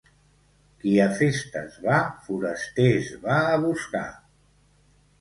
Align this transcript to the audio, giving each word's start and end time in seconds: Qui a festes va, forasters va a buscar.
Qui 0.83 0.93
a 1.03 1.05
festes 1.19 1.77
va, 1.85 2.01
forasters 2.31 3.15
va 3.29 3.39
a 3.55 3.63
buscar. 3.71 4.07